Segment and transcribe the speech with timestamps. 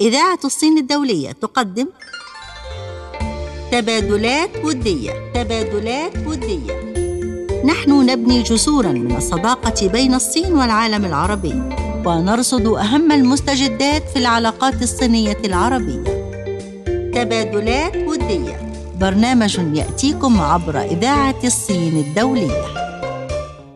[0.00, 1.86] إذاعة الصين الدولية تقدم
[3.72, 5.12] تبادلات ودية.
[5.34, 6.92] تبادلات ودية.
[7.64, 11.62] نحن نبني جسورا من الصداقة بين الصين والعالم العربي
[12.06, 16.04] ونرصد أهم المستجدات في العلاقات الصينية العربية.
[17.14, 18.72] تبادلات ودية.
[19.00, 22.75] برنامج يأتيكم عبر إذاعة الصين الدولية.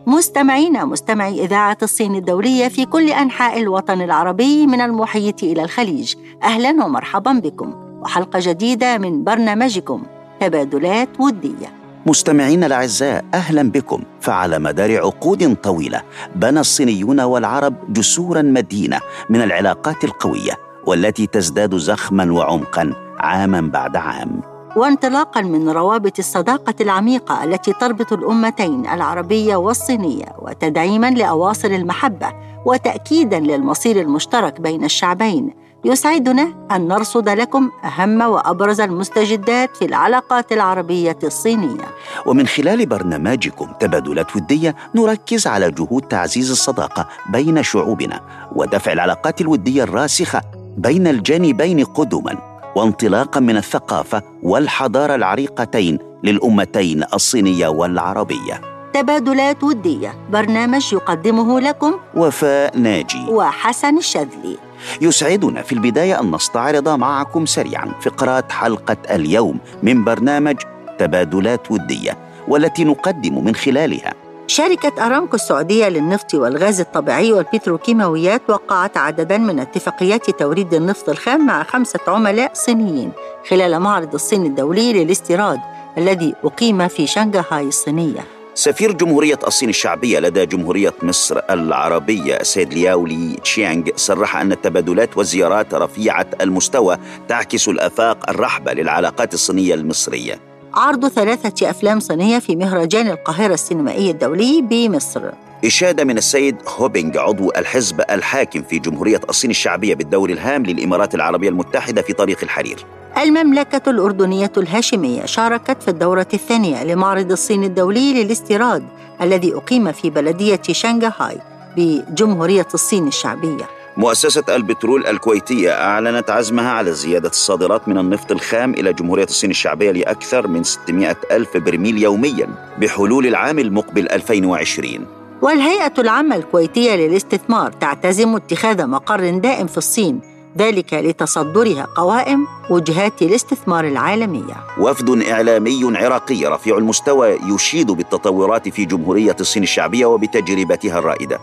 [0.07, 6.15] مستمعينا مستمعي إذاعة الصين الدولية في كل أنحاء الوطن العربي من المحيط إلى الخليج.
[6.43, 7.73] أهلا ومرحبا بكم.
[8.01, 10.03] وحلقة جديدة من برنامجكم
[10.39, 11.73] تبادلات ودية.
[12.05, 14.03] مستمعينا الأعزاء أهلا بكم.
[14.21, 16.01] فعلى مدار عقود طويلة
[16.35, 20.53] بنى الصينيون والعرب جسورا مدينة من العلاقات القوية
[20.85, 24.50] والتي تزداد زخما وعمقا عاما بعد عام.
[24.75, 32.27] وانطلاقا من روابط الصداقة العميقة التي تربط الأمتين العربية والصينية وتدعيما لاواصر المحبة
[32.65, 35.53] وتاكيدا للمصير المشترك بين الشعبين
[35.85, 41.85] يسعدنا أن نرصد لكم أهم وأبرز المستجدات في العلاقات العربية الصينية.
[42.25, 48.21] ومن خلال برنامجكم تبادلات ودية نركز على جهود تعزيز الصداقة بين شعوبنا
[48.55, 50.41] ودفع العلاقات الودية الراسخة
[50.77, 58.61] بين الجانبين قدما وانطلاقا من الثقافة والحضارة العريقتين للأمتين الصينية والعربية.
[58.93, 60.13] تبادلات ودية.
[60.29, 63.25] برنامج يقدمه لكم وفاء ناجي.
[63.29, 64.57] وحسن الشاذلي
[65.01, 70.55] يسعدنا في البداية أن نستعرض معكم سريعا فقرات حلقة اليوم من برنامج
[70.99, 72.17] تبادلات ودية
[72.47, 74.13] والتي نقدم من خلالها
[74.51, 81.63] شركة أرامكو السعودية للنفط والغاز الطبيعي والبتروكيماويات وقعت عددا من اتفاقيات توريد النفط الخام مع
[81.63, 83.11] خمسة عملاء صينيين
[83.49, 85.59] خلال معرض الصين الدولي للاستيراد
[85.97, 88.25] الذي أقيم في شنغهاي الصينية.
[88.53, 95.17] سفير جمهورية الصين الشعبية لدى جمهورية مصر العربية السيد لياو لي تشيانغ صرح أن التبادلات
[95.17, 100.50] والزيارات رفيعة المستوى تعكس الآفاق الرحبة للعلاقات الصينية المصرية.
[100.73, 105.21] عرض ثلاثة أفلام صينية في مهرجان القاهرة السينمائي الدولي بمصر.
[105.65, 111.49] إشادة من السيد هوبينج عضو الحزب الحاكم في جمهورية الصين الشعبية بالدور الهام للإمارات العربية
[111.49, 112.85] المتحدة في طريق الحرير.
[113.17, 118.83] المملكة الأردنية الهاشمية شاركت في الدورة الثانية لمعرض الصين الدولي للاستيراد
[119.21, 121.37] الذي أقيم في بلدية شنغهاي
[121.77, 123.80] بجمهورية الصين الشعبية.
[123.97, 129.91] مؤسسة البترول الكويتية أعلنت عزمها على زيادة الصادرات من النفط الخام إلى جمهورية الصين الشعبية
[129.91, 135.05] لأكثر من 600 ألف برميل يوميا بحلول العام المقبل 2020
[135.41, 140.19] والهيئة العامة الكويتية للاستثمار تعتزم اتخاذ مقر دائم في الصين
[140.57, 144.55] ذلك لتصدرها قوائم وجهات الاستثمار العالمية.
[144.77, 151.39] وفد إعلامي عراقي رفيع المستوى يشيد بالتطورات في جمهورية الصين الشعبية وبتجربتها الرائدة.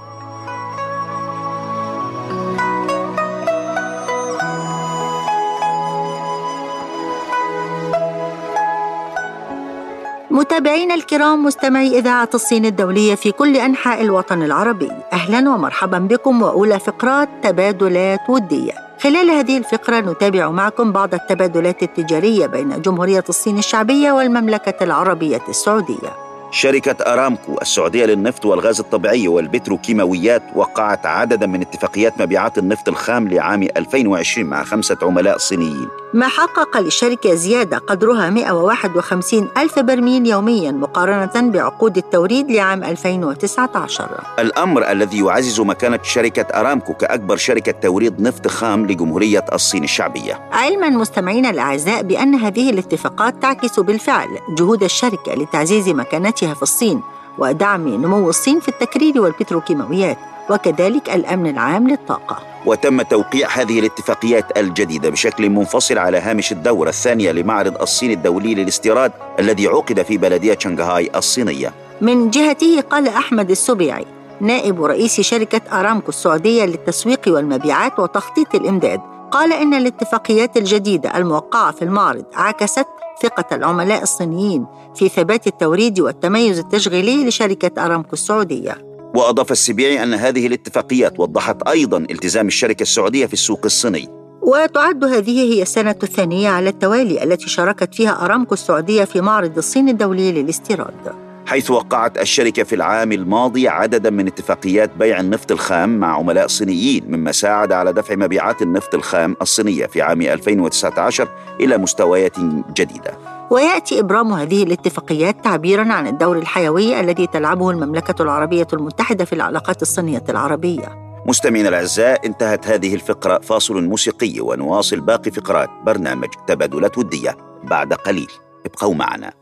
[10.59, 14.91] متابعينا الكرام مستمعي إذاعة الصين الدولية في كل أنحاء الوطن العربي.
[15.13, 18.73] أهلا ومرحبا بكم وأولى فقرات تبادلات ودية.
[19.01, 26.28] خلال هذه الفقرة نتابع معكم بعض التبادلات التجارية بين جمهورية الصين الشعبية والمملكة العربية السعودية.
[26.51, 33.63] شركة أرامكو السعودية للنفط والغاز الطبيعي والبتروكيماويات وقعت عددا من اتفاقيات مبيعات النفط الخام لعام
[33.63, 35.89] 2020 مع خمسة عملاء صينيين.
[36.15, 44.91] ما حقق للشركة زيادة قدرها 151 ألف برميل يوميا مقارنة بعقود التوريد لعام 2019 الأمر
[44.91, 50.49] الذي يعزز مكانة شركة أرامكو كأكبر شركة توريد نفط خام لجمهورية الصين الشعبية.
[50.53, 54.29] علما مستمعينا الأعزاء بأن هذه الاتفاقات تعكس بالفعل
[54.59, 57.03] جهود الشركة لتعزيز مكانتها في الصين
[57.39, 60.19] ودعم نمو الصين في التكرير والبتروكيماويات
[60.51, 62.39] وكذلك الأمن العام للطاقة.
[62.67, 69.13] وتم توقيع هذه الاتفاقيات الجديدة بشكل منفصل على هامش الدورة الثانية لمعرض الصين الدولي للاستيراد
[69.39, 71.73] الذي عقد في بلدية شنغهاي الصينية.
[72.01, 74.07] من جهته قال أحمد السبيعي
[74.41, 79.01] نائب رئيس شركة أرامكو السعودية للتسويق والمبيعات وتخطيط الإمداد
[79.31, 82.87] قال إن الاتفاقيات الجديدة الموقعة في المعرض عكست
[83.23, 88.79] ثقة العملاء الصينيين في ثبات التوريد والتميز التشغيلي لشركة أرامكو السعودية.
[89.15, 94.09] وأضاف السبيعي أن هذه الاتفاقيات وضحت أيضا التزام الشركة السعودية في السوق الصيني.
[94.43, 99.89] وتعد هذه هي السنة الثانية على التوالي التي شاركت فيها أرامكو السعودية في معرض الصين
[99.89, 101.28] الدولي للاستيراد.
[101.49, 107.05] حيث وقعت الشركة في العام الماضي عددا من اتفاقيات بيع النفط الخام مع عملاء صينيين
[107.09, 111.29] مما ساعد على دفع مبيعات النفط الخام الصينية في عام 2019
[111.61, 112.33] إلى مستويات
[112.77, 113.19] جديدة.
[113.51, 119.83] ويأتي إبرام هذه الاتفاقيات تعبيرا عن الدور الحيوي الذي تلعبه المملكة العربية المتحدة في العلاقات
[119.83, 120.89] الصينية العربية.
[121.27, 128.31] مستمعينا الأعزاء انتهت هذه الفقرة فاصل موسيقي ونواصل باقي فقرات برنامج تبادلات وديه بعد قليل.
[128.67, 129.33] ابقوا معنا.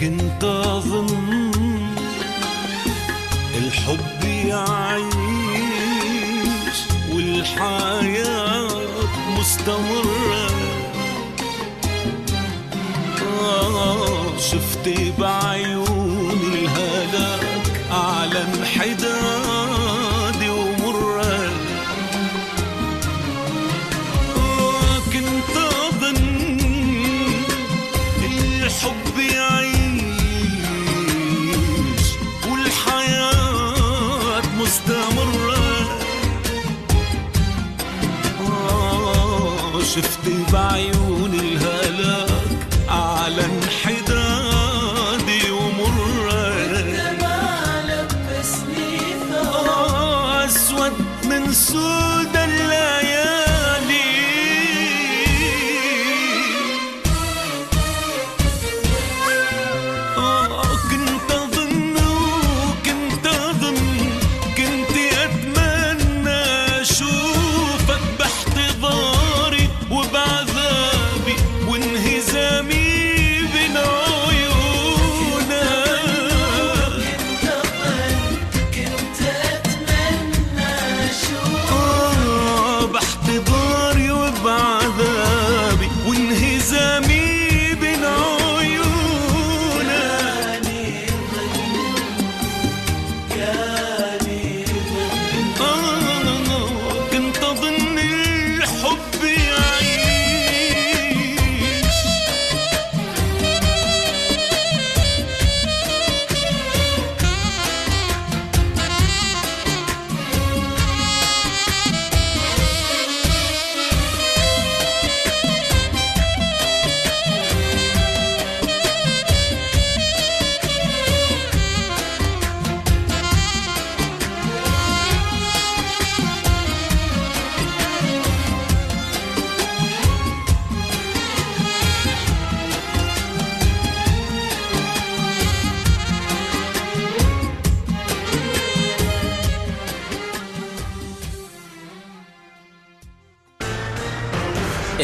[0.00, 0.59] looking through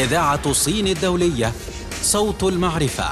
[0.07, 1.51] إذاعة الصين الدولية
[2.01, 3.03] صوت المعرفة.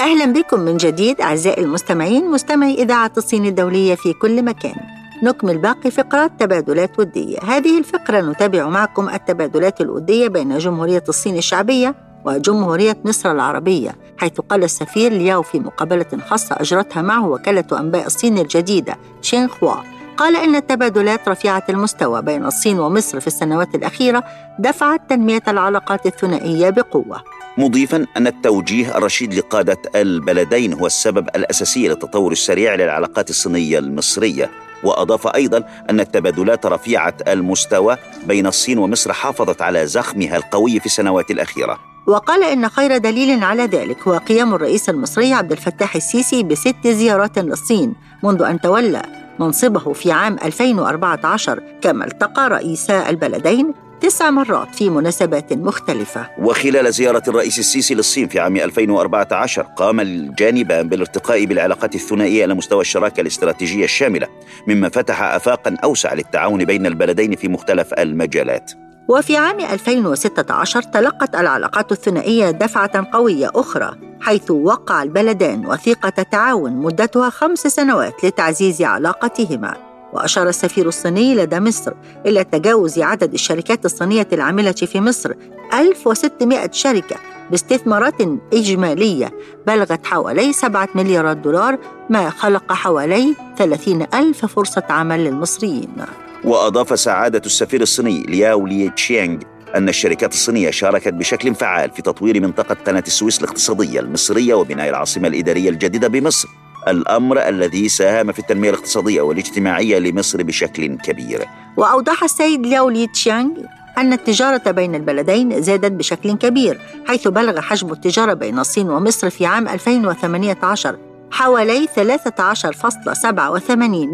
[0.00, 4.74] أهلا بكم من جديد أعزائي المستمعين مستمعي إذاعة الصين الدولية في كل مكان.
[5.22, 7.38] نكمل باقي فقرات تبادلات ودية.
[7.42, 11.94] هذه الفقرة نتابع معكم التبادلات الودية بين جمهورية الصين الشعبية
[12.24, 18.38] وجمهورية مصر العربية حيث قال السفير لياو في مقابلة خاصة أجرتها معه وكالة أنباء الصين
[18.38, 24.24] الجديدة شينخوا قال إن التبادلات رفيعة المستوى بين الصين ومصر في السنوات الأخيرة
[24.58, 27.22] دفعت تنمية العلاقات الثنائية بقوة.
[27.58, 34.50] مضيفا أن التوجيه الرشيد لقادة البلدين هو السبب الأساسي للتطور السريع للعلاقات الصينية المصرية.
[34.84, 37.96] وأضاف أيضا أن التبادلات رفيعة المستوى
[38.26, 41.78] بين الصين ومصر حافظت على زخمها القوي في السنوات الأخيرة.
[42.06, 47.38] وقال إن خير دليل على ذلك هو قيام الرئيس المصري عبد الفتاح السيسي بست زيارات
[47.38, 49.25] للصين منذ أن تولى.
[49.38, 56.28] منصبه في عام 2014 كما التقى رئيسا البلدين تسع مرات في مناسبات مختلفة.
[56.38, 62.80] وخلال زيارة الرئيس السيسي للصين في عام 2014 قام الجانبان بالارتقاء بالعلاقات الثنائية على مستوى
[62.80, 64.26] الشراكة الاستراتيجية الشاملة
[64.66, 68.85] مما فتح آفاقا أوسع للتعاون بين البلدين في مختلف المجالات.
[69.08, 77.30] وفي عام 2016 تلقت العلاقات الثنائية دفعة قوية أخرى حيث وقع البلدان وثيقة تعاون مدتها
[77.30, 79.76] خمس سنوات لتعزيز علاقتهما.
[80.12, 81.92] وأشار السفير الصيني لدى مصر
[82.26, 85.32] إلى تجاوز عدد الشركات الصينية العاملة في مصر
[85.74, 87.16] 1600 شركة
[87.50, 88.20] باستثمارات
[88.52, 89.32] إجمالية
[89.66, 91.78] بلغت حوالي 7 مليارات دولار
[92.10, 95.96] ما خلق حوالي 30 ألف فرصة عمل للمصريين.
[96.44, 99.38] وأضاف سعادة السفير الصيني لياو لي تشيانغ
[99.74, 105.28] أن الشركات الصينية شاركت بشكل فعال في تطوير منطقة قناة السويس الاقتصادية المصرية وبناء العاصمة
[105.28, 106.48] الإدارية الجديدة بمصر.
[106.88, 111.44] الأمر الذي ساهم في التنمية الاقتصادية والاجتماعية لمصر بشكل كبير.
[111.76, 113.50] وأوضح السيد ليو لي تشيانغ
[113.98, 119.46] أن التجارة بين البلدين زادت بشكل كبير حيث بلغ حجم التجارة بين الصين ومصر في
[119.46, 120.96] عام 2018
[121.30, 121.94] حوالي 13.87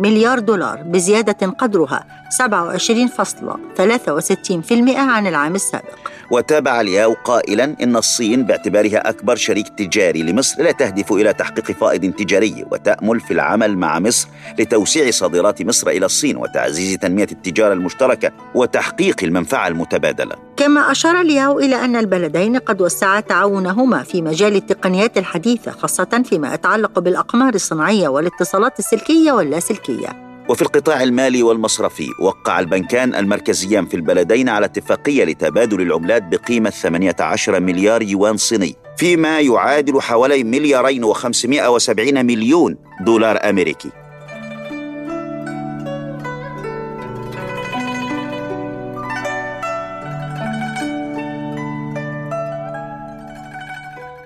[0.00, 2.32] مليار دولار بزيادة قدرها 27.63%
[4.96, 5.98] عن العام السابق.
[6.30, 12.12] وتابع الياو قائلا إن الصين باعتبارها أكبر شريك تجاري لمصر لا تهدف إلى تحقيق فائض
[12.12, 14.28] تجاري وتأمل في العمل مع مصر
[14.58, 20.36] لتوسيع صادرات مصر إلى الصين وتعزيز تنمية التجارة المشتركة وتحقيق المنفعة المتبادلة.
[20.56, 26.54] كما أشار الياو إلى أن البلدين قد وسعا تعاونهما في مجال التقنيات الحديثة خاصة فيما
[26.54, 30.32] يتعلق بالأقمار الصناعية والاتصالات السلكية واللاسلكية.
[30.48, 37.60] وفي القطاع المالي والمصرفي وقع البنكان المركزيان في البلدين على اتفاقية لتبادل العملات بقيمة 18
[37.60, 44.01] مليار يوان صيني فيما يعادل حوالي مليارين و570 مليون دولار أمريكي.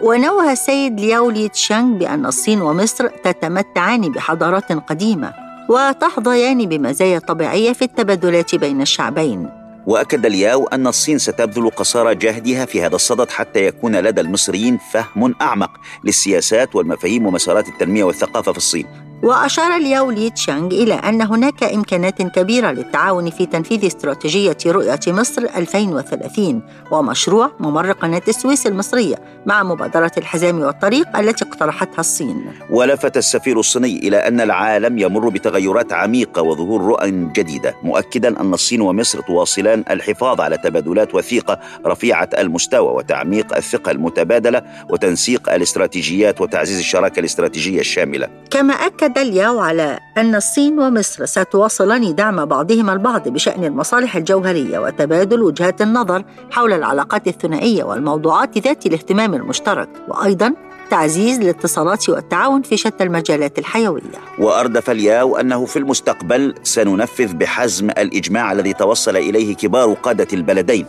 [0.06, 5.32] ونوه السيد لياو لي تشانغ بأن الصين ومصر تتمتعان بحضارات قديمة
[5.70, 9.50] وتحظيان بمزايا طبيعية في التبادلات بين الشعبين.
[9.86, 15.34] وأكد الياو أن الصين ستبذل قصارى جهدها في هذا الصدد حتى يكون لدى المصريين فهم
[15.40, 15.70] أعمق
[16.04, 19.05] للسياسات والمفاهيم ومسارات التنمية والثقافة في الصين.
[19.22, 25.42] وأشار لياو لي تشانغ إلى أن هناك إمكانات كبيرة للتعاون في تنفيذ استراتيجية رؤية مصر
[25.56, 32.52] 2030 ومشروع ممر قناة السويس المصرية مع مبادرة الحزام والطريق التي اقترحتها الصين.
[32.70, 38.80] ولفت السفير الصيني إلى أن العالم يمر بتغيرات عميقة وظهور رؤى جديدة مؤكدا أن الصين
[38.80, 47.20] ومصر تواصلان الحفاظ على تبادلات وثيقة رفيعة المستوى وتعميق الثقة المتبادلة وتنسيق الاستراتيجيات وتعزيز الشراكة
[47.20, 48.28] الاستراتيجية الشاملة.
[48.50, 54.78] كما أكد أكد الياو على أن الصين ومصر ستواصلان دعم بعضهما البعض بشأن المصالح الجوهرية
[54.78, 60.54] وتبادل وجهات النظر حول العلاقات الثنائية والموضوعات ذات الاهتمام المشترك وأيضا
[60.90, 64.02] تعزيز الاتصالات والتعاون في شتى المجالات الحيوية.
[64.38, 70.86] وأردف الياو أنه في المستقبل سننفذ بحزم الإجماع الذي توصل إليه كبار قادة البلدين.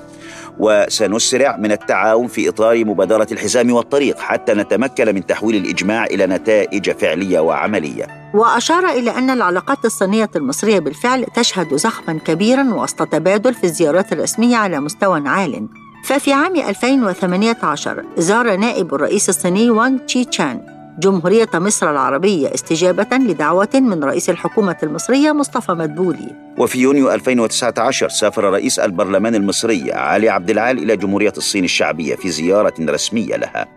[0.59, 6.91] وسنسرع من التعاون في إطار مبادرة الحزام والطريق حتى نتمكن من تحويل الإجماع إلى نتائج
[6.91, 8.31] فعلية وعملية.
[8.33, 14.57] وأشار إلى أن العلاقات الصينية المصرية بالفعل تشهد زخما كبيرا وسط تبادل في الزيارات الرسمية
[14.57, 15.67] على مستوى عال.
[16.03, 23.69] ففي عام 2018 زار نائب الرئيس الصيني وانغ تشي تشان جمهورية مصر العربية استجابة لدعوة
[23.73, 26.35] من رئيس الحكومة المصرية مصطفى مدبولي.
[26.57, 32.29] وفي يونيو 2019 سافر رئيس البرلمان المصري علي عبد العال إلى جمهورية الصين الشعبية في
[32.29, 33.76] زيارة رسمية لها.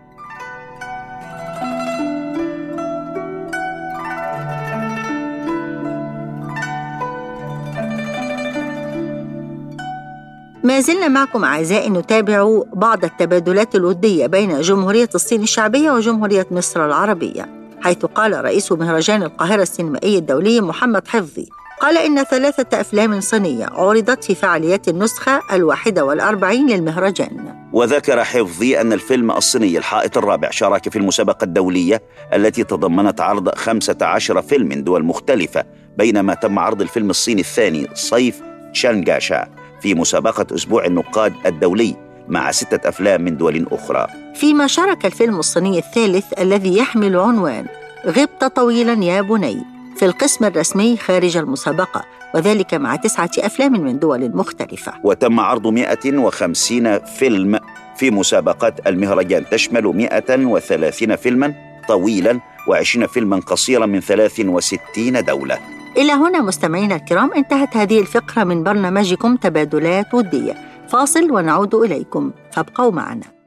[10.81, 17.49] زلنا معكم أعزائي نتابع بعض التبادلات الودية بين جمهورية الصين الشعبية وجمهورية مصر العربية
[17.81, 21.49] حيث قال رئيس مهرجان القاهرة السينمائي الدولي محمد حفظي
[21.81, 27.55] قال إن ثلاثة أفلام صينية عرضت في فعاليات النسخة الواحدة والأربعين للمهرجان.
[27.73, 32.01] وذكر حفظي أن الفيلم الصيني الحائط الرابع شارك في المسابقة الدولية
[32.33, 35.63] التي تضمنت عرض 15 فيلم من دول مختلفة
[35.97, 38.41] بينما تم عرض الفيلم الصيني الثاني صيف
[38.73, 39.60] شانغاشا.
[39.81, 41.95] في مسابقة أسبوع النقاد الدولي
[42.27, 44.07] مع ستة أفلام من دول أخرى.
[44.35, 47.65] فيما شارك الفيلم الصيني الثالث الذي يحمل عنوان
[48.05, 54.35] غبت طويلا يا بني في القسم الرسمي خارج المسابقة وذلك مع تسعة أفلام من دول
[54.35, 54.93] مختلفة.
[55.03, 57.59] وتم عرض 150 فيلم
[57.95, 59.49] في مسابقة المهرجان.
[59.49, 61.53] تشمل 130 فيلما
[61.87, 65.80] طويلا و20 فيلما قصيرا من 63 دولة.
[65.97, 70.53] إلى هنا مستمعينا الكرام انتهت هذه الفقرة من برنامجكم تبادلات ودية.
[70.87, 73.40] فاصل ونعود إليكم فابقوا معنا.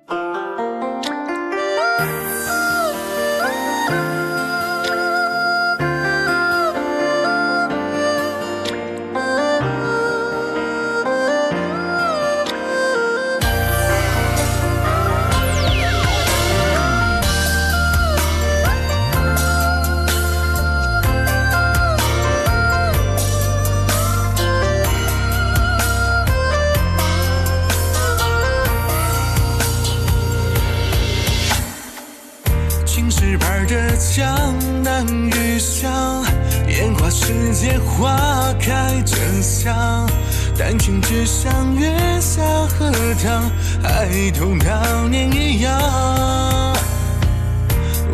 [37.54, 40.08] 见花开正香
[40.58, 42.90] 丹青只上月下荷
[43.22, 43.48] 塘
[43.80, 46.74] 孩童当年一样。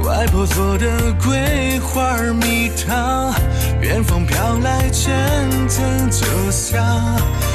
[0.04, 3.32] 外婆做的桂花蜜糖
[3.80, 5.08] 远方飘来阵
[5.66, 6.84] 阵酒香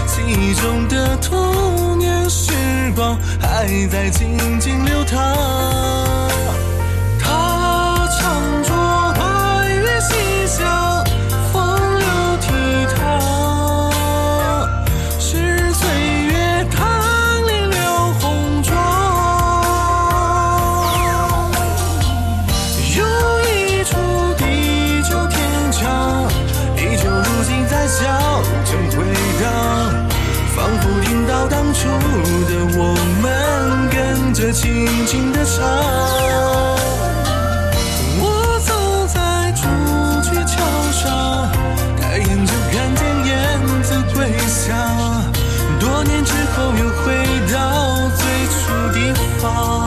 [0.07, 2.51] 记忆中的童年时
[2.95, 6.34] 光还在静静流淌。
[30.65, 31.87] 仿佛听到当初
[32.49, 35.63] 的我们，跟着轻轻的唱，
[38.19, 39.61] 我走在朱
[40.27, 41.51] 雀桥上，
[42.01, 44.75] 抬眼就看见燕子归乡。
[45.79, 47.13] 多年之后又回
[47.53, 48.57] 到最初
[48.91, 49.84] 地方。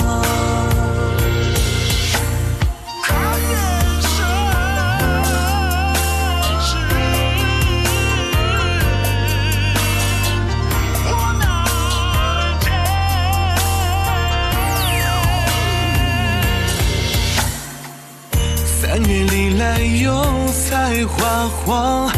[21.47, 22.09] 黄，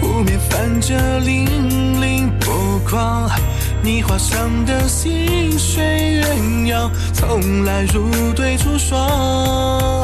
[0.00, 1.48] 湖面泛着粼
[1.98, 3.28] 粼波光。
[3.82, 10.02] 你画上的细水鸳鸯，从来如对出霜。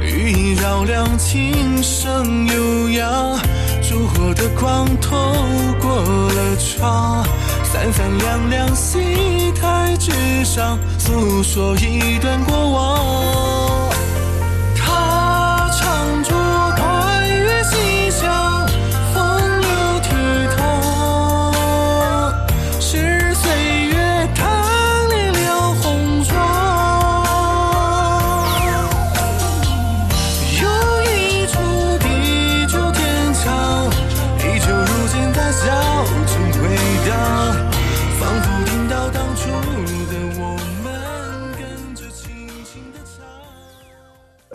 [0.00, 3.38] 羽衣绕梁，琴声悠扬，
[3.82, 5.34] 烛火的光透
[5.80, 7.26] 过了窗。
[7.62, 10.12] 三三两两，戏台之
[10.44, 13.53] 上，诉说一段过往。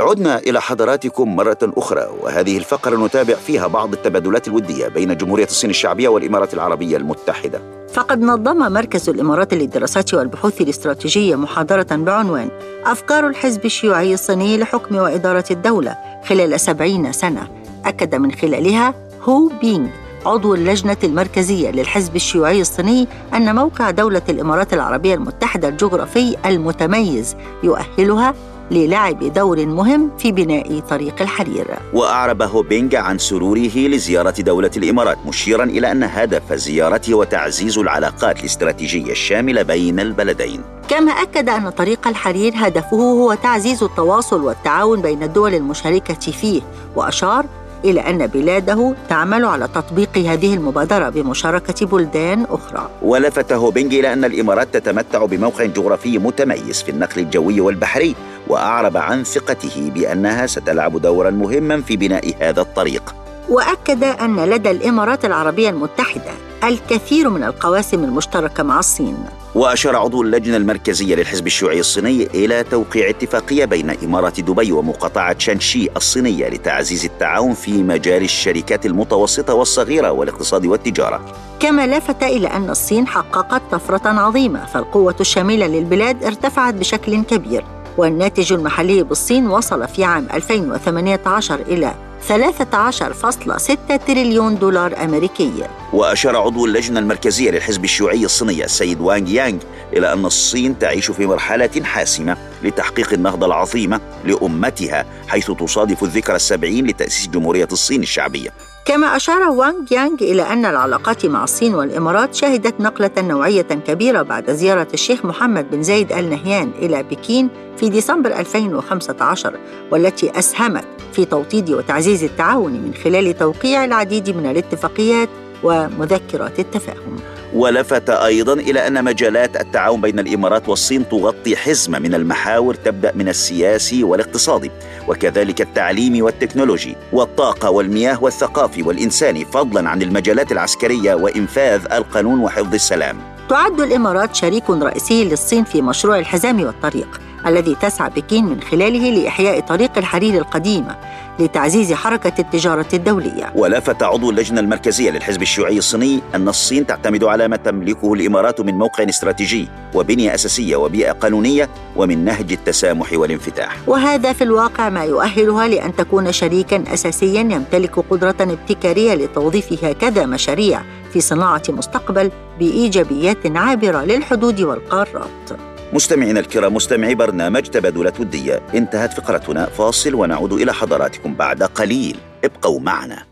[0.09, 5.69] عدنا إلى حضراتكم مرة أخرى وهذه الفقرة نتابع فيها بعض التبادلات الودية بين جمهورية الصين
[5.69, 7.61] الشعبية والإمارات العربية المتحدة.
[7.93, 12.49] فقد نظم مركز الإمارات للدراسات والبحوث الاستراتيجية محاضرة بعنوان
[12.85, 17.47] أفكار الحزب الشيوعي الصيني لحكم وإدارة الدولة خلال سبعين سنة.
[17.85, 18.93] أكد من خلالها
[19.23, 19.87] هو بينغ
[20.25, 28.33] عضو اللجنة المركزية للحزب الشيوعي الصيني أن موقع دولة الإمارات العربية المتحدة الجغرافي المتميز يؤهلها
[28.71, 31.67] للعب دور مهم في بناء طريق الحرير.
[31.93, 37.77] وأعرب هو بينغ عن سروره لزيارة دولة الإمارات مشيرا إلى أن هدف زيارته هو تعزيز
[37.77, 40.61] العلاقات الاستراتيجية الشاملة بين البلدين.
[40.89, 46.61] كما أكد أن طريق الحرير هدفه هو تعزيز التواصل والتعاون بين الدول المشاركة فيه
[46.95, 47.45] وأشار
[47.85, 52.89] إلى أن بلاده تعمل على تطبيق هذه المبادرة بمشاركة بلدان أخرى.
[53.01, 58.15] ولفت هوبينج إلى أن الإمارات تتمتع بموقع جغرافي متميز في النقل الجوي والبحري
[58.47, 63.15] وأعرب عن ثقته بأنها ستلعب دورا مهما في بناء هذا الطريق.
[63.49, 66.31] وأكد أن لدى الإمارات العربية المتحدة
[66.63, 69.17] الكثير من القواسم المشتركة مع الصين.
[69.55, 75.87] وأشار عضو اللجنة المركزية للحزب الشيوعي الصيني إلى توقيع اتفاقية بين إمارة دبي ومقاطعة شانشي
[75.97, 81.21] الصينية لتعزيز التعاون في مجال الشركات المتوسطة والصغيرة والاقتصاد والتجارة.
[81.59, 87.65] كما لفت إلى أن الصين حققت طفرة عظيمة فالقوة الشاملة للبلاد ارتفعت بشكل كبير.
[87.97, 91.93] والناتج المحلي بالصين وصل في عام 2018 إلى
[92.27, 95.51] 13.6 تريليون دولار أمريكي.
[95.93, 99.59] وأشار عضو اللجنة المركزية للحزب الشيوعي الصيني السيد وانغ يانغ
[99.93, 106.87] إلى أن الصين تعيش في مرحلة حاسمة لتحقيق النهضة العظيمة لأمتها حيث تصادف الذكرى السبعين
[106.87, 108.49] لتأسيس جمهورية الصين الشعبية.
[108.85, 114.51] كما أشار وانغ يانغ إلى أن العلاقات مع الصين والإمارات شهدت نقلة نوعية كبيرة بعد
[114.51, 119.59] زيارة الشيخ محمد بن زايد آل نهيان إلى بكين في ديسمبر 2015
[119.91, 125.29] والتي أسهمت في توطيد وتعزيز التعاون من خلال توقيع العديد من الاتفاقيات
[125.63, 127.15] ومذكرات التفاهم.
[127.53, 133.29] ولفت أيضا إلى أن مجالات التعاون بين الإمارات والصين تغطي حزمة من المحاور تبدأ من
[133.29, 134.71] السياسي والاقتصادي
[135.07, 143.38] وكذلك التعليمي والتكنولوجي والطاقة والمياه والثقافي والإنساني فضلا عن المجالات العسكرية وإنفاذ القانون وحفظ السلام.
[143.49, 149.59] تعد الإمارات شريك رئيسي للصين في مشروع الحزام والطريق الذي تسعى بكين من خلاله لإحياء
[149.59, 150.95] طريق الحرير القديمة
[151.39, 153.53] لتعزيز حركة التجارة الدولية.
[153.55, 158.77] ولافت عضو اللجنة المركزية للحزب الشيوعي الصيني أن الصين تعتمد على ما تملكه الإمارات من
[158.77, 163.77] موقع استراتيجي وبنية أساسية وبيئة قانونية ومن نهج التسامح والانفتاح.
[163.87, 170.81] وهذا في الواقع ما يؤهلها لأن تكون شريكا أساسيا يمتلك قدرة ابتكارية لتوظيف هكذا مشاريع
[171.13, 175.49] في صناعة مستقبل بإيجابيات عابرة للحدود والقارات.
[175.93, 182.17] مستمعينا الكرام مستمعي برنامج تبادلات ودية انتهت فقرتنا فاصل ونعود إلى حضراتكم بعد قليل.
[182.43, 183.28] ابقوا معنا.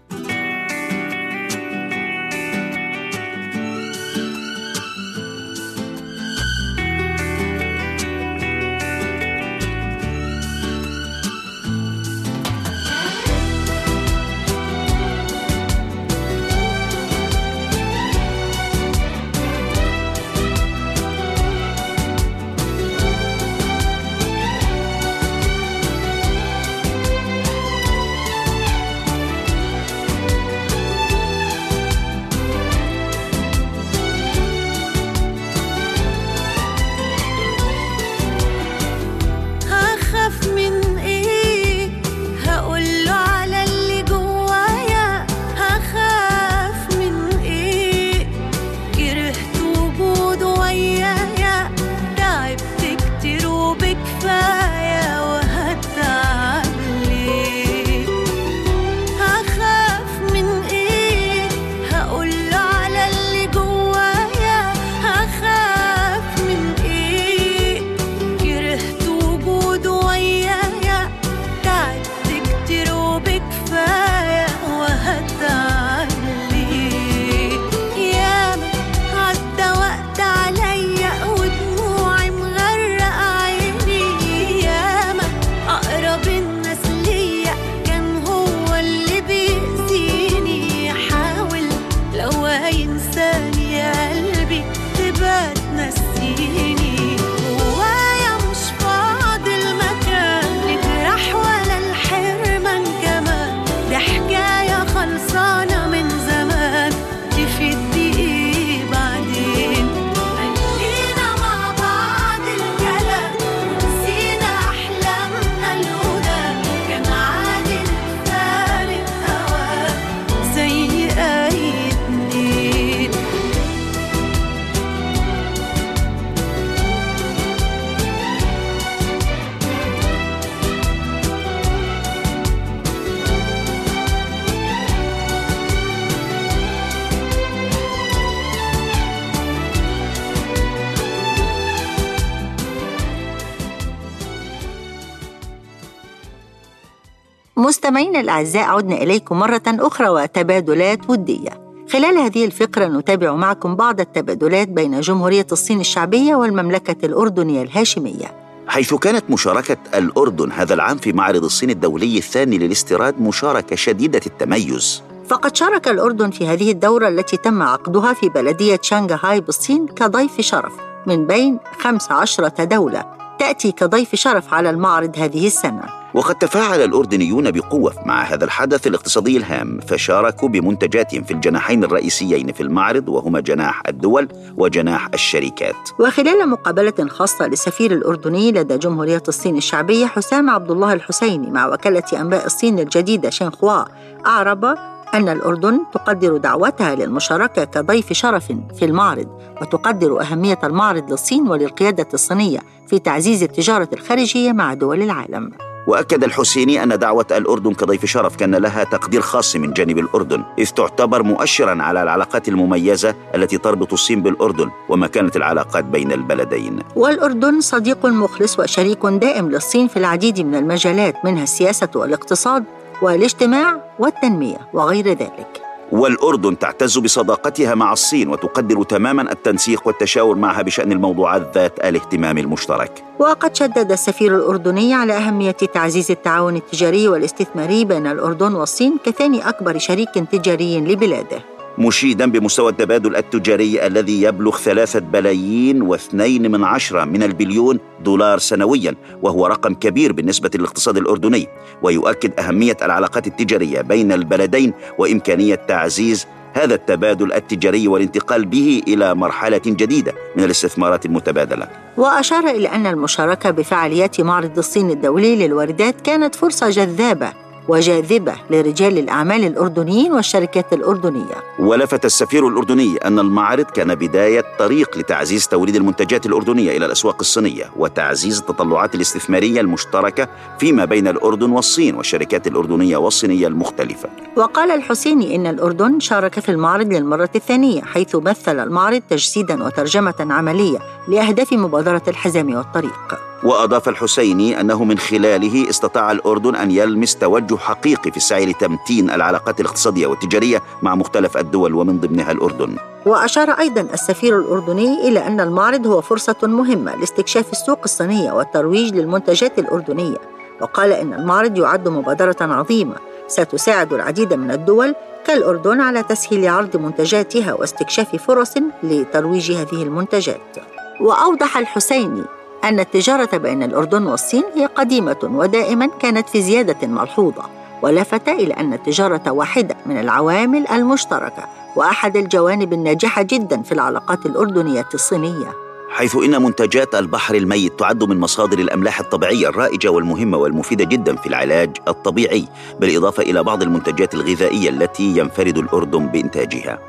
[147.57, 151.49] مستمعينا الأعزاء عدنا إليكم مرة أخرى وتبادلات ودية.
[151.93, 158.35] خلال هذه الفقرة نتابع معكم بعض التبادلات بين جمهورية الصين الشعبية والمملكة الأردنية الهاشمية.
[158.67, 165.01] حيث كانت مشاركة الأردن هذا العام في معرض الصين الدولي الثاني للاستيراد مشاركة شديدة التميز.
[165.27, 170.73] فقد شارك الأردن في هذه الدورة التي تم عقدها في بلدية شنغهاي بالصين كضيف شرف
[171.07, 173.26] من بين 15 دولة.
[173.39, 175.83] تأتي كضيف شرف على المعرض هذه السنة.
[176.13, 182.63] وقد تفاعل الأردنيون بقوة مع هذا الحدث الاقتصادي الهام فشاركوا بمنتجاتهم في الجناحين الرئيسيين في
[182.63, 185.75] المعرض وهما جناح الدول وجناح الشركات.
[185.99, 192.21] وخلال مقابلة خاصة للسفير الأردني لدى جمهورية الصين الشعبية حسام عبد الله الحسيني مع وكالة
[192.21, 193.83] أنباء الصين الجديدة شينخوا
[194.25, 194.75] أعرب
[195.13, 199.27] أن الأردن تقدر دعوتها للمشاركة كضيف شرف في المعرض
[199.61, 205.51] وتقدر أهمية المعرض للصين وللقيادة الصينية في تعزيز التجارة الخارجية مع دول العالم.
[205.87, 210.69] وأكد الحسيني أن دعوة الأردن كضيف شرف كان لها تقدير خاص من جانب الأردن إذ
[210.69, 216.79] تعتبر مؤشرا على العلاقات المميزة التي تربط الصين بالأردن ومكانه العلاقات بين البلدين.
[216.95, 222.63] والأردن صديق مخلص وشريك دائم للصين في العديد من المجالات منها السياسة والاقتصاد
[223.01, 225.61] والاجتماع والتنمية وغير ذلك.
[225.91, 233.03] والأردن تعتز بصداقتها مع الصين وتقدر تماما التنسيق والتشاور معها بشأن الموضوعات ذات الاهتمام المشترك.
[233.19, 239.77] وقد شدد السفير الأردني على أهمية تعزيز التعاون التجاري والاستثماري بين الأردن والصين كثاني أكبر
[239.77, 241.56] شريك تجاري لبلاده.
[241.77, 248.95] مشيدا بمستوى التبادل التجاري الذي يبلغ ثلاثة بلايين واثنين من عشرة من البليون دولار سنويا
[249.21, 251.47] وهو رقم كبير بالنسبة للاقتصاد الأردني
[251.81, 259.61] ويؤكد أهمية العلاقات التجارية بين البلدين وإمكانية تعزيز هذا التبادل التجاري والانتقال به إلى مرحلة
[259.65, 261.67] جديدة من الاستثمارات المتبادلة.
[261.97, 269.45] وأشار إلى أن المشاركة بفعاليات معرض الصين الدولي للواردات كانت فرصة جذابة وجاذبة لرجال الأعمال
[269.45, 271.35] الأردنيين والشركات الأردنية.
[271.59, 277.71] ولفت السفير الأردني أن المعرض كان بداية طريق لتعزيز توريد المنتجات الأردنية إلى الأسواق الصينية
[277.75, 280.27] وتعزيز التطلعات الاستثمارية المشتركة
[280.59, 284.09] فيما بين الأردن والصين والشركات الأردنية والصينية المختلفة.
[284.35, 290.79] وقال الحسيني إن الأردن شارك في المعرض للمرة الثانية حيث مثل المعرض تجسيدا وترجمة عملية
[291.07, 293.27] لأهداف مبادرة الحزام والطريق.
[293.43, 299.59] وأضاف الحسيني أنه من خلاله استطاع الأردن أن يلمس توجه حقيقي في السعي لتمتين العلاقات
[299.59, 302.75] الاقتصادية والتجارية مع مختلف الدول ومن ضمنها الأردن.
[303.05, 309.59] وأشار أيضا السفير الأردني إلى أن المعرض هو فرصة مهمة لاستكشاف السوق الصينية والترويج للمنتجات
[309.59, 310.17] الأردنية،
[310.61, 312.95] وقال إن المعرض يعد مبادرة عظيمة
[313.27, 314.95] ستساعد العديد من الدول
[315.25, 320.57] كالأردن على تسهيل عرض منتجاتها واستكشاف فرص لترويج هذه المنتجات.
[321.01, 322.23] وأوضح الحسيني
[322.63, 327.43] أن التجارة بين الأردن والصين هي قديمة ودائما كانت في زيادة ملحوظة
[327.81, 334.89] ولفت إلى أن التجارة واحدة من العوامل المشتركة وأحد الجوانب الناجحة جدا في العلاقات الأردنية
[334.93, 335.53] الصينية.
[335.89, 341.27] حيث إن منتجات البحر الميت تعد من مصادر الأملاح الطبيعية الرائجة والمهمة والمفيدة جدا في
[341.27, 342.47] العلاج الطبيعي
[342.79, 346.79] بالإضافة إلى بعض المنتجات الغذائية التي ينفرد الأردن بإنتاجها.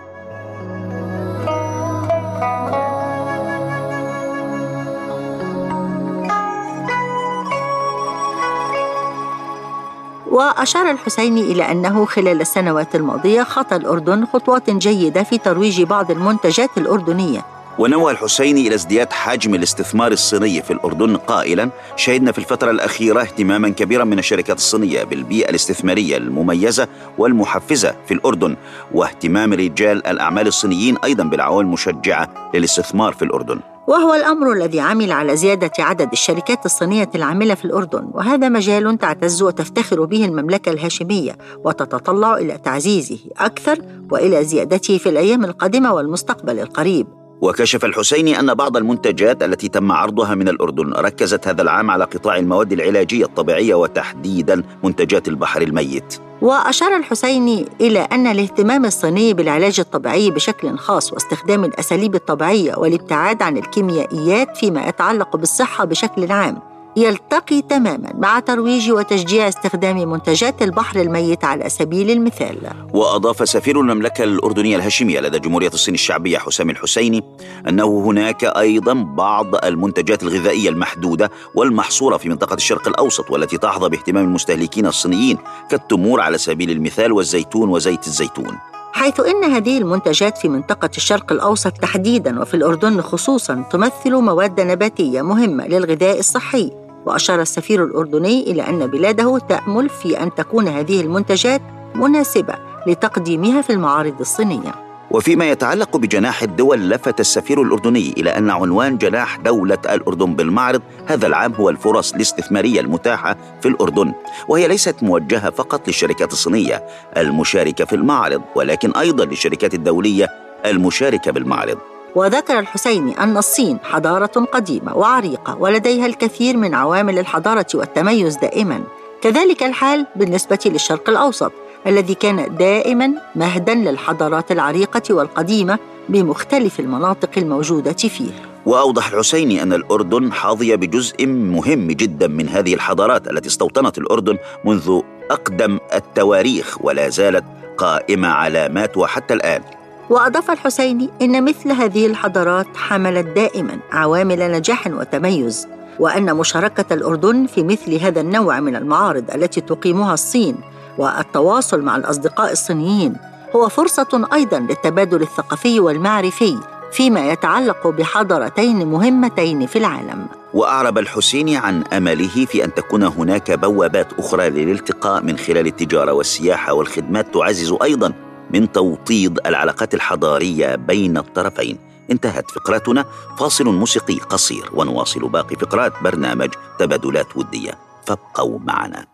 [10.30, 16.70] وأشار الحسيني إلى أنه خلال السنوات الماضية خطى الأردن خطوات جيدة في ترويج بعض المنتجات
[16.78, 17.57] الأردنية.
[17.78, 23.68] ونوى الحسيني إلى ازدياد حجم الاستثمار الصيني في الأردن قائلا شهدنا في الفترة الأخيرة اهتماما
[23.68, 26.88] كبيرا من الشركات الصينية بالبيئة الاستثمارية المميزة
[27.18, 28.56] والمحفزة في الأردن
[28.94, 33.60] واهتمام رجال الأعمال الصينيين أيضا بالعوامل المشجعة للاستثمار في الأردن.
[33.88, 39.42] وهو الأمر الذي عمل على زيادة عدد الشركات الصينية العاملة في الأردن وهذا مجال تعتز
[39.42, 43.78] وتفتخر به المملكة الهاشمية وتتطلع إلى تعزيزه أكثر
[44.10, 47.17] وإلى زيادته في الأيام القادمة والمستقبل القريب.
[47.40, 52.36] وكشف الحسيني أن بعض المنتجات التي تم عرضها من الأردن ركزت هذا العام على قطاع
[52.36, 56.20] المواد العلاجية الطبيعية وتحديدا منتجات البحر الميت.
[56.42, 63.56] وأشار الحسيني إلى أن الاهتمام الصيني بالعلاج الطبيعي بشكل خاص واستخدام الأساليب الطبيعية والابتعاد عن
[63.56, 66.67] الكيميائيات فيما يتعلق بالصحة بشكل عام
[67.02, 72.58] يلتقي تماما مع ترويج وتشجيع استخدام منتجات البحر الميت على سبيل المثال.
[72.94, 77.22] وأضاف سفير المملكة الأردنية الهاشمية لدى جمهورية الصين الشعبية حسام الحسيني
[77.68, 84.24] أنه هناك أيضا بعض المنتجات الغذائية المحدودة والمحصورة في منطقة الشرق الأوسط والتي تحظى باهتمام
[84.24, 85.38] المستهلكين الصينيين
[85.70, 88.58] كالتمور على سبيل المثال والزيتون وزيت الزيتون.
[88.92, 95.22] حيث إن هذه المنتجات في منطقة الشرق الأوسط تحديدا وفي الأردن خصوصا تمثل مواد نباتية
[95.22, 96.87] مهمة للغذاء الصحي.
[97.06, 101.62] وأشار السفير الأردني إلى أن بلاده تأمل في أن تكون هذه المنتجات
[101.94, 102.54] مناسبة
[102.86, 104.88] لتقديمها في المعارض الصينية.
[105.10, 111.26] وفيما يتعلق بجناح الدول لفت السفير الأردني إلى أن عنوان جناح دولة الأردن بالمعرض هذا
[111.26, 114.12] العام هو الفرص الاستثمارية المتاحة في الأردن
[114.48, 120.28] وهي ليست موجهة فقط للشركات الصينية المشاركة في المعرض ولكن أيضا للشركات الدولية
[120.66, 121.78] المشاركة بالمعرض.
[122.18, 128.82] وذكر الحسيني أن الصين حضارة قديمة وعريقة ولديها الكثير من عوامل الحضارة والتميز دائما.
[129.22, 131.52] كذلك الحال بالنسبة للشرق الأوسط
[131.86, 135.78] الذي كان دائما مهدا للحضارات العريقة والقديمة
[136.08, 138.30] بمختلف المناطق الموجودة فيه.
[138.66, 145.00] وأوضح الحسيني أن الأردن حظي بجزء مهم جدا من هذه الحضارات التي استوطنت الأردن منذ
[145.30, 147.44] أقدم التواريخ ولا زالت
[147.78, 149.77] قائمة علامات وحتى الآن.
[150.10, 155.68] وأضاف الحسيني إن مثل هذه الحضارات حملت دائما عوامل نجاح وتميز
[155.98, 160.56] وأن مشاركة الأردن في مثل هذا النوع من المعارض التي تقيمها الصين
[160.98, 163.16] والتواصل مع الأصدقاء الصينيين
[163.56, 166.58] هو فرصة أيضا للتبادل الثقافي والمعرفي
[166.92, 170.26] فيما يتعلق بحضارتين مهمتين في العالم.
[170.54, 176.72] وأعرب الحسيني عن أمله في أن تكون هناك بوابات أخرى للالتقاء من خلال التجارة والسياحة
[176.72, 181.78] والخدمات تعزز أيضا من توطيد العلاقات الحضارية بين الطرفين.
[182.10, 183.04] انتهت فقرتنا
[183.38, 187.72] فاصل موسيقي قصير ونواصل باقي فقرات برنامج تبادلات ودية.
[188.06, 189.06] فابقوا معنا.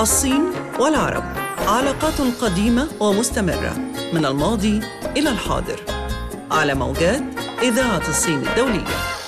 [0.00, 0.44] الصين
[0.80, 1.24] والعرب.
[1.68, 3.72] علاقات قديمة ومستمرة.
[4.12, 4.80] من الماضي
[5.16, 5.80] إلى الحاضر.
[6.50, 7.22] على موجات
[7.62, 9.19] إذاعة الصين الدولية.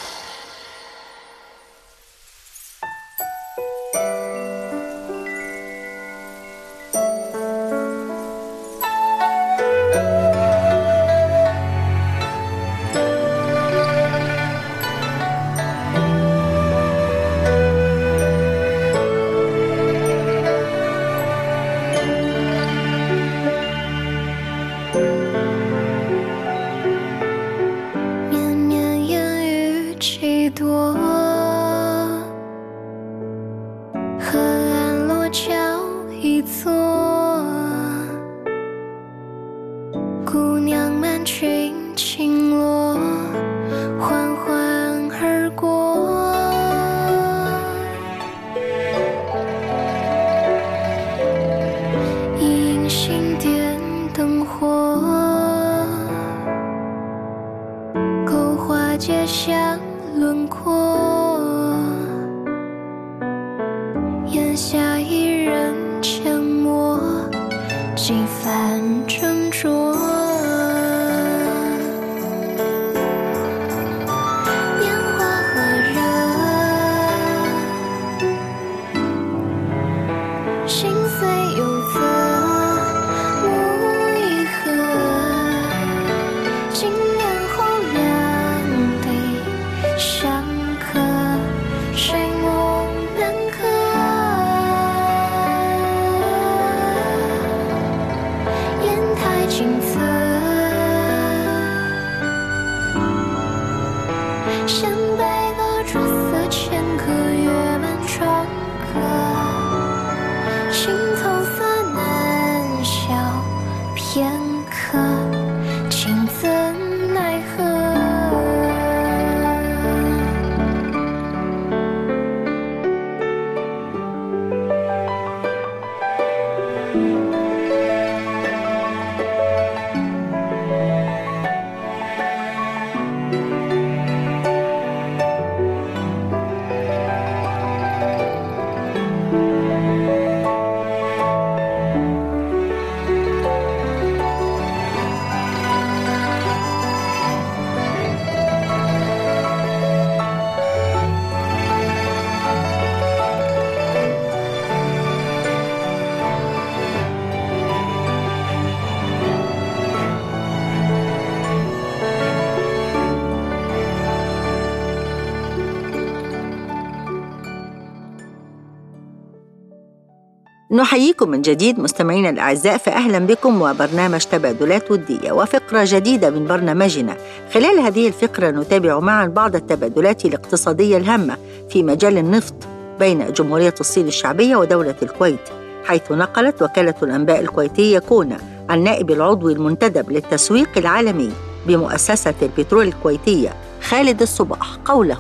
[170.73, 177.17] ？نحييكم من جديد مستمعينا الأعزاء فأهلا بكم وبرنامج تبادلات ودية وفقرة جديدة من برنامجنا
[177.55, 181.37] خلال هذه الفقرة نتابع معا بعض التبادلات الاقتصادية الهامة
[181.71, 182.55] في مجال النفط
[182.99, 185.49] بين جمهورية الصين الشعبية ودولة الكويت
[185.85, 191.33] حيث نقلت وكالة الأنباء الكويتية كونا عن نائب العضو المنتدب للتسويق العالمي
[191.67, 195.19] بمؤسسة البترول الكويتية خالد الصباح قوله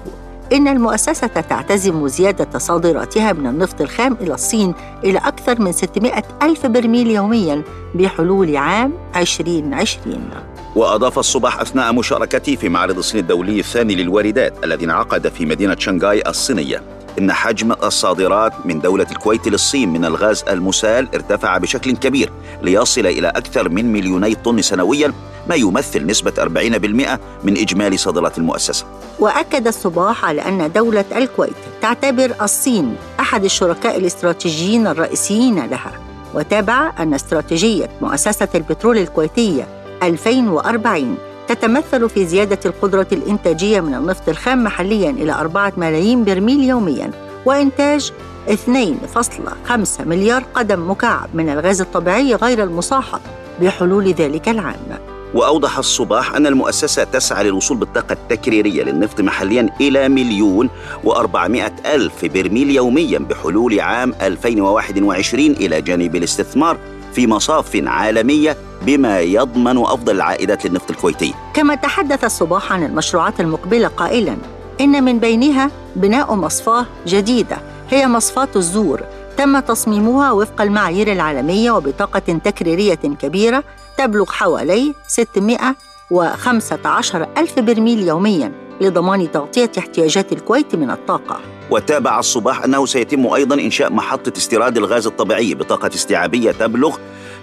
[0.52, 6.66] إن المؤسسة تعتزم زيادة صادراتها من النفط الخام إلى الصين إلى أكثر من 600 ألف
[6.66, 7.62] برميل يومياً
[7.94, 10.30] بحلول عام 2020
[10.76, 16.22] وأضاف الصباح أثناء مشاركته في معرض الصين الدولي الثاني للواردات الذي انعقد في مدينة شنغهاي
[16.26, 16.82] الصينية.
[17.18, 23.28] إن حجم الصادرات من دولة الكويت للصين من الغاز المسال ارتفع بشكل كبير ليصل إلى
[23.28, 25.12] أكثر من مليوني طن سنوياً
[25.48, 28.84] ما يمثل نسبة 40% من إجمالي صادرات المؤسسة.
[29.18, 35.92] وأكد الصباح على أن دولة الكويت تعتبر الصين أحد الشركاء الاستراتيجيين الرئيسيين لها
[36.34, 39.66] وتابع أن استراتيجية مؤسسة البترول الكويتية
[40.02, 41.16] 2040
[41.54, 47.10] تتمثل في زيادة القدرة الإنتاجية من النفط الخام محلياً إلى 4 ملايين برميل يومياً
[47.46, 48.12] وإنتاج
[48.48, 53.20] 2.5 مليار قدم مكعب من الغاز الطبيعي غير المصاحب
[53.60, 54.98] بحلول ذلك العام.
[55.34, 60.68] وأوضح الصباح أن المؤسسة تسعى للوصول بالطاقة التكريرية للنفط محليا إلى مليون
[61.04, 66.78] وأربعمائة ألف برميل يوميا بحلول عام 2021 إلى جانب الاستثمار
[67.14, 68.56] في مصاف عالمية
[68.86, 71.34] بما يضمن أفضل العائدات للنفط الكويتي.
[71.54, 74.36] كما تحدث الصباح عن المشروعات المقبلة قائلا
[74.80, 77.58] إن من بينها بناء مصفاة جديدة
[77.90, 79.00] هي مصفاة الزور
[79.36, 83.64] تم تصميمها وفق المعايير العالمية وبطاقة تكريرية كبيرة
[83.98, 91.40] تبلغ حوالي 615 ألف برميل يومياً لضمان تغطية احتياجات الكويت من الطاقة.
[91.70, 96.96] وتابع الصباح أنه سيتم أيضا إنشاء محطة استيراد الغاز الطبيعي بطاقة استيعابية تبلغ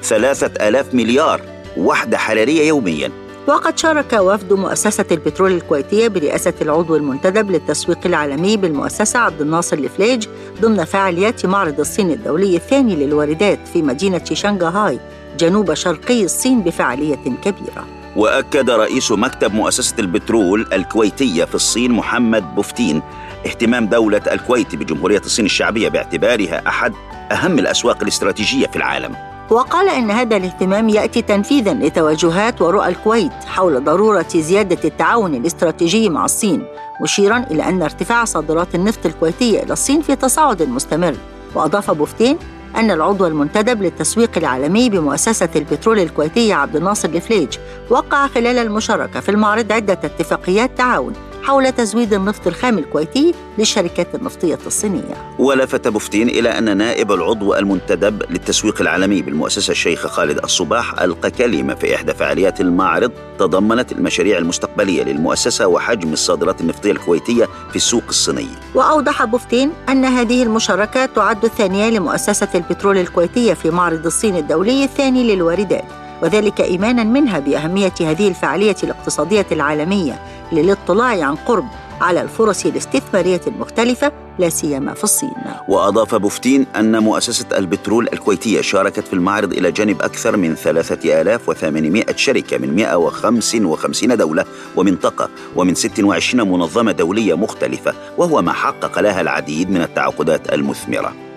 [0.04, 1.42] ثلاثة ألاف مليار
[1.78, 3.12] وحدة حرارية يوميا.
[3.48, 10.28] وقد شارك وفد مؤسسة البترول الكويتية برئاسة العضو المنتدب للتسويق العالمي بالمؤسسة عبد الناصر الفليج
[10.62, 15.00] ضمن فعاليات معرض الصين الدولي الثاني للواردات في مدينة شنغهاي
[15.40, 17.86] جنوب شرقي الصين بفعالية كبيرة.
[18.16, 23.02] وأكد رئيس مكتب مؤسسة البترول الكويتية في الصين محمد بوفتين
[23.46, 26.94] اهتمام دولة الكويت بجمهورية الصين الشعبية باعتبارها أحد
[27.32, 29.29] أهم الأسواق الاستراتيجية في العالم.
[29.50, 36.26] وقال إن هذا الاهتمام يأتي تنفيذا لتوجهات ورؤى الكويت حول ضرورة زيادة التعاون الاستراتيجي مع
[36.26, 36.64] الصين
[37.02, 41.16] مشيرا إلى أن ارتفاع صادرات النفط الكويتية إلى الصين في تصاعد مستمر.
[41.56, 42.38] وأضاف بوفتين
[42.76, 47.58] أن العضو المنتدب للتسويق العالمي بمؤسسة البترول الكويتية عبد الناصر الفليج
[47.90, 51.14] وقع خلال المشاركة في المعرض عدة اتفاقيات تعاون.
[51.44, 55.36] حول تزويد النفط الخام الكويتي للشركات النفطية الصينية.
[55.40, 61.76] ولفت بوفتين إلى أن نائب العضو المنتدب للتسويق العالمي بالمؤسسة الشيخ خالد الصباح ألقى كلمة
[61.76, 68.48] في إحدى فعاليات المعرض تضمنت المشاريع المستقبلية للمؤسسة وحجم الصادرات النفطية الكويتية في السوق الصيني.
[68.76, 75.36] وأوضح بوفتين أن هذه المشاركة تعد الثانية لمؤسسة البترول الكويتية في معرض الصين الدولي الثاني
[75.36, 75.86] للواردات
[76.22, 80.20] وذلك إيمانا منها بأهمية هذه الفعالية الاقتصادية العالمية
[80.52, 81.66] للاطلاع عن قرب
[82.02, 85.34] على الفرص الاستثماريه المختلفه لا سيما في الصين.
[85.68, 92.58] وأضاف بوفتين أن مؤسسة البترول الكويتية شاركت في المعرض إلى جانب أكثر من 3800 شركة
[92.58, 94.46] من 155 دولة
[94.76, 101.29] ومنطقة ومن 26 منظمة دولية مختلفة وهو ما حقق لها العديد من التعاقدات المثمرة.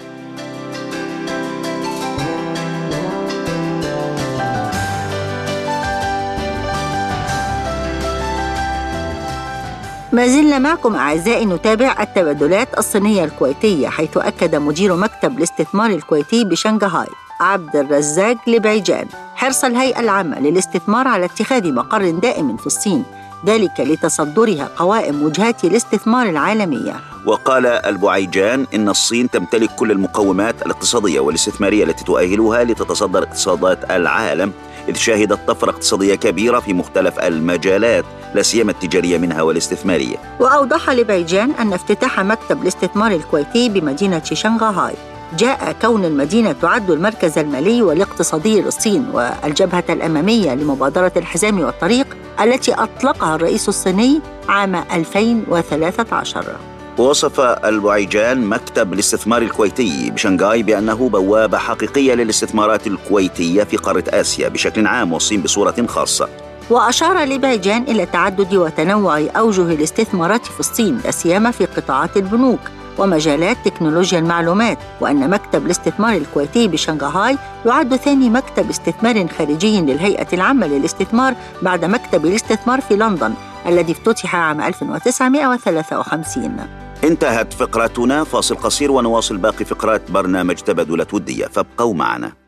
[10.12, 17.06] ما زلنا معكم أعزائي نتابع التبادلات الصينية الكويتية حيث أكد مدير مكتب الاستثمار الكويتي بشنغهاي
[17.40, 23.04] عبد الرزاق لبيجان حرص الهيئة العامة للاستثمار على اتخاذ مقر دائم في الصين
[23.46, 26.94] ذلك لتصدرها قوائم وجهات الاستثمار العالمية.
[27.26, 34.52] وقال البعيجان إن الصين تمتلك كل المقومات الاقتصادية والاستثمارية التي تؤهلها لتتصدر اقتصادات العالم
[34.88, 38.04] إذ شهدت طفرة اقتصادية كبيرة في مختلف المجالات
[38.34, 40.16] لا سيما التجارية منها والاستثمارية.
[40.40, 44.94] وأوضح لبيجان أن افتتاح مكتب الاستثمار الكويتي بمدينة شنغهاي.
[45.38, 52.06] جاء كون المدينة تعد المركز المالي والاقتصادي للصين والجبهة الأمامية لمبادرة الحزام والطريق
[52.40, 62.14] التي أطلقها الرئيس الصيني عام 2013 ووصف البعيجان مكتب الاستثمار الكويتي بشنغاي بأنه بوابة حقيقية
[62.14, 66.28] للاستثمارات الكويتية في قارة آسيا بشكل عام والصين بصورة خاصة.
[66.70, 72.60] وأشار لبيجان إلى تعدد وتنوع أوجه الاستثمارات في الصين لا سيما في قطاعات البنوك
[72.98, 80.66] ومجالات تكنولوجيا المعلومات وأن مكتب الاستثمار الكويتي بشنغهاي يعد ثاني مكتب استثمار خارجي للهيئة العامة
[80.66, 83.34] للاستثمار بعد مكتب الاستثمار في لندن.
[83.66, 86.66] الذي افتتح عام 1953
[87.04, 91.46] انتهت فقرتنا فاصل قصير ونواصل باقي فقرات برنامج تبادلات ودية.
[91.46, 92.41] فابقوا معنا.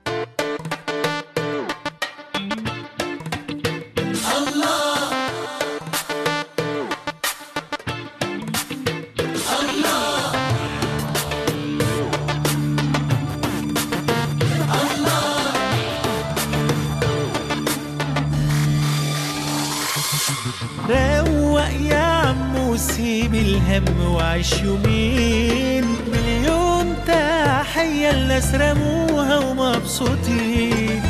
[28.34, 31.02] لناس رموها ومبسوطين.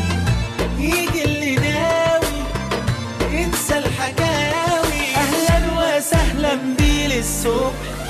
[0.79, 2.37] يجي اللي ناوي
[3.33, 5.05] ينسى الحكاوي.
[5.17, 8.04] أهلا وسهلا بيه للصبح.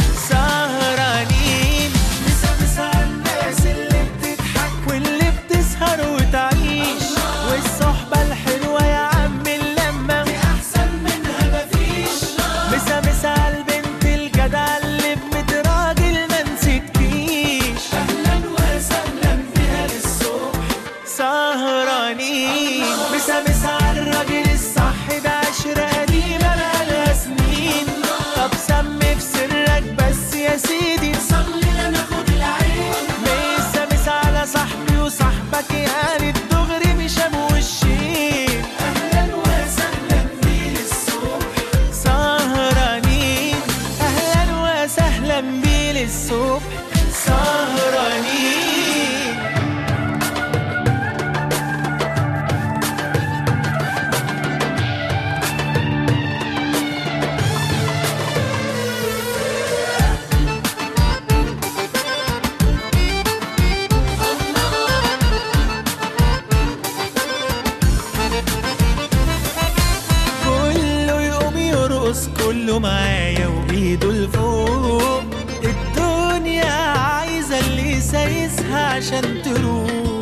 [72.14, 75.22] يرقص كله معايا وايده لفوق
[75.64, 80.20] الدنيا عايزة اللي سايسها عشان تروح.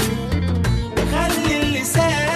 [1.12, 2.31] خلي اللي سابك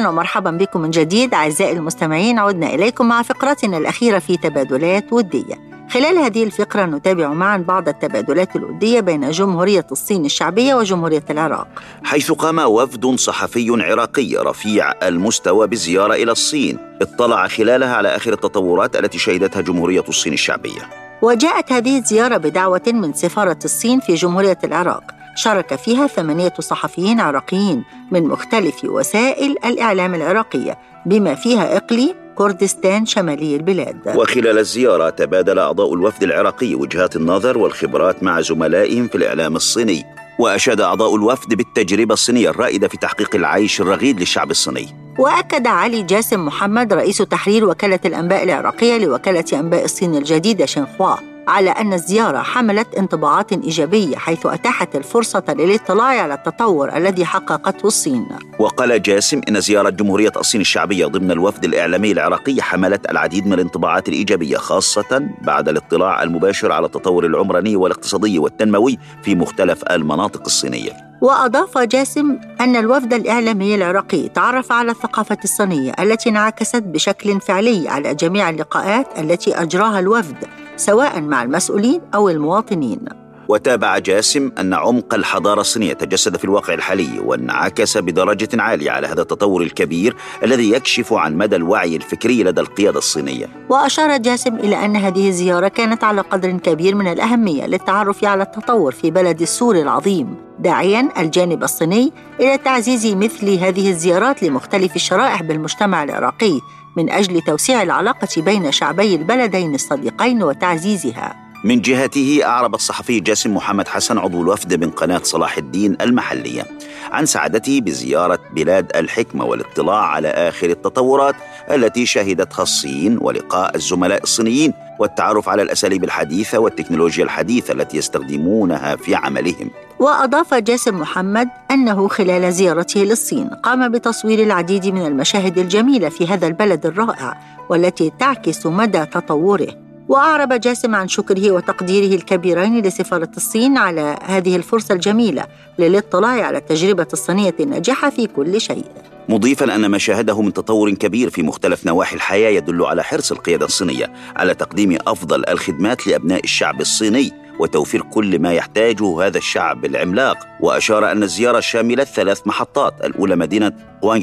[0.00, 2.38] أهلا ومرحبا بكم من جديد أعزائي المستمعين.
[2.38, 5.54] عدنا إليكم مع فقرتنا الأخيرة في تبادلات ودية.
[5.90, 11.68] خلال هذه الفقرة نتابع معا بعض التبادلات الودية بين جمهورية الصين الشعبية وجمهورية العراق.
[12.04, 18.96] حيث قام وفد صحفي عراقي رفيع المستوى بالزيارة إلى الصين اطلع خلالها على آخر التطورات
[18.96, 20.80] التي شهدتها جمهورية الصين الشعبية.
[21.22, 25.19] وجاءت هذه الزيارة بدعوة من سفارة الصين في جمهورية العراق.
[25.36, 33.56] شارك فيها ثمانية صحفيين عراقيين من مختلف وسائل الإعلام العراقية بما فيها إقليم كردستان شمالي
[33.56, 34.16] البلاد.
[34.16, 40.04] وخلال الزيارة تبادل أعضاء الوفد العراقي وجهات النظر والخبرات مع زملائهم في الإعلام الصيني
[40.38, 44.86] وأشاد أعضاء الوفد بالتجربة الصينية الرائدة في تحقيق العيش الرغيد للشعب الصيني.
[45.18, 51.29] وأكد علي جاسم محمد رئيس تحرير وكالة الأنباء العراقية لوكالة أنباء الصين الجديدة شنخوا.
[51.48, 58.26] على أن الزيارة حملت انطباعات إيجابية حيث أتاحت الفرصة للاطلاع على التطور الذي حققته الصين.
[58.58, 64.08] وقال جاسم إن زيارة جمهورية الصين الشعبية ضمن الوفد الإعلامي العراقي حملت العديد من الانطباعات
[64.08, 71.10] الإيجابية خاصة بعد الاطلاع المباشر على التطور العمراني والاقتصادي والتنموي في مختلف المناطق الصينية.
[71.22, 78.14] وأضاف جاسم أن الوفد الإعلامي العراقي تعرف على الثقافة الصينية التي انعكست بشكل فعلي على
[78.14, 80.36] جميع اللقاءات التي أجراها الوفد.
[80.80, 83.00] سواء مع المسؤولين أو المواطنين.
[83.48, 89.22] وتابع جاسم أن عمق الحضارة الصينية تجسد في الواقع الحالي وانعكس بدرجة عالية على هذا
[89.22, 93.46] التطور الكبير الذي يكشف عن مدى الوعي الفكري لدى القيادة الصينية.
[93.68, 98.92] وأشار جاسم إلى أن هذه الزيارة كانت على قدر كبير من الأهمية للتعرف على التطور
[98.92, 106.02] في بلد السور العظيم داعيا الجانب الصيني إلى تعزيز مثل هذه الزيارات لمختلف الشرائح بالمجتمع
[106.02, 106.60] العراقي.
[106.96, 111.49] من أجل توسيع العلاقة بين شعبي البلدين الصديقين وتعزيزها.
[111.64, 116.66] من جهته أعرب الصحفي جاسم محمد حسن عضو الوفد من قناة صلاح الدين المحلية
[117.12, 121.34] عن سعادته بزيارة بلاد الحكمة والاطلاع على آخر التطورات
[121.70, 129.14] التي شهدتها الصين ولقاء الزملاء الصينيين والتعرف على الأساليب الحديثة والتكنولوجيا الحديثة التي يستخدمونها في
[129.14, 129.70] عملهم.
[129.98, 136.46] وأضاف جاسم محمد أنه خلال زيارته للصين قام بتصوير العديد من المشاهد الجميلة في هذا
[136.46, 137.40] البلد الرائع
[137.70, 139.89] والتي تعكس مدى تطوره.
[140.10, 145.44] وأعرب جاسم عن شكره وتقديره الكبيرين لسفارة الصين على هذه الفرصة الجميلة
[145.78, 148.84] للاطلاع على التجربة الصينية الناجحة في كل شيء.
[149.28, 153.66] مضيفا أن ما شاهده من تطور كبير في مختلف نواحي الحياة يدل على حرص القيادة
[153.66, 160.38] الصينية على تقديم أفضل الخدمات لأبناء الشعب الصيني وتوفير كل ما يحتاجه هذا الشعب العملاق.
[160.60, 163.72] وأشار أن الزيارة شاملت ثلاث محطات الأولى مدينة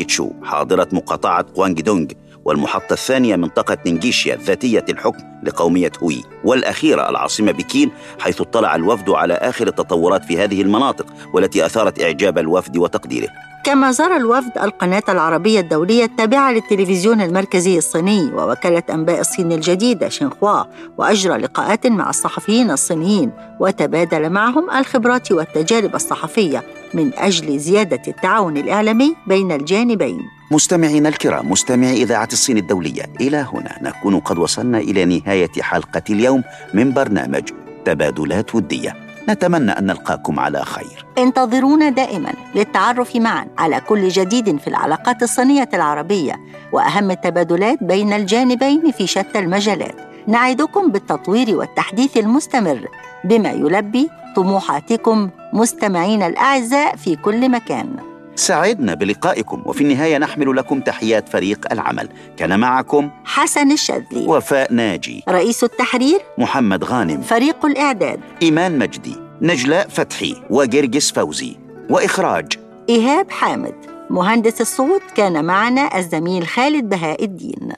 [0.08, 2.08] تشو حاضرة مقاطعة دونغ
[2.48, 9.34] والمحطة الثانية منطقة نينجيشيا ذاتية الحكم لقومية هوي والأخيرة العاصمة بكين حيث اطلع الوفد على
[9.34, 13.28] آخر التطورات في هذه المناطق والتي أثارت إعجاب الوفد وتقديره.
[13.64, 20.64] كما زار الوفد القناة العربية الدولية التابعة للتلفزيون المركزي الصيني ووكالة أنباء الصين الجديدة شنخوا
[20.98, 29.16] وأجرى لقاءات مع الصحفيين الصينيين وتبادل معهم الخبرات والتجارب الصحفية من أجل زيادة التعاون الإعلامي
[29.28, 30.20] بين الجانبين.
[30.52, 36.44] مستمعينا الكرام مستمعي إذاعة الصين الدولية إلى هنا نكون قد وصلنا إلى نهاية حلقة اليوم
[36.74, 37.44] من برنامج
[37.86, 39.07] تبادلات ودية.
[39.30, 41.06] نتمنى أن نلقاكم على خير.
[41.18, 46.40] انتظرونا دائما للتعرف معا على كل جديد في العلاقات الصينية العربية
[46.72, 49.96] وأهم التبادلات بين الجانبين في شتى المجالات.
[50.28, 52.88] نعدكم بالتطوير والتحديث المستمر
[53.24, 57.96] بما يلبي طموحاتكم مستمعين الأعزاء في كل مكان.
[58.40, 62.10] سعدنا بلقائكم وفي النهاية نحمل لكم تحيات فريق العمل.
[62.38, 64.26] كان معكم حسن الشاذلي.
[64.28, 65.24] وفاء ناجي.
[65.30, 67.22] رئيس التحرير محمد غانم.
[67.22, 68.20] فريق الإعداد.
[68.42, 69.16] إيمان مجدي.
[69.42, 70.36] نجلاء فتحي.
[70.50, 71.56] وجرجس فوزي.
[71.90, 72.54] وإخراج
[72.90, 73.76] إيهاب حامد.
[74.10, 77.72] مهندس الصوت كان معنا الزميل خالد بهاء الدين.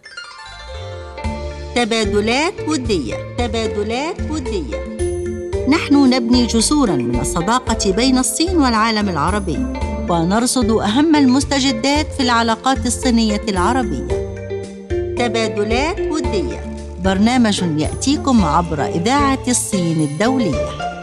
[1.76, 3.16] تبادلات ودية.
[3.38, 5.09] تبادلات ودية.
[5.70, 9.65] نحن نبني جسورا من الصداقة بين الصين والعالم العربي
[10.09, 14.07] ونرصد أهم المستجدات في العلاقات الصينية العربية.
[15.17, 16.59] تبادلات ودية
[17.03, 20.99] برنامج يأتيكم عبر إذاعة الصين الدولية.